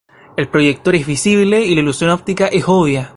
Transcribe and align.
El 0.35 0.47
proyector 0.49 0.95
es 0.95 1.05
visible 1.05 1.63
y 1.63 1.75
la 1.75 1.81
ilusión 1.81 2.09
óptica 2.09 2.47
es 2.47 2.63
obvia. 2.67 3.09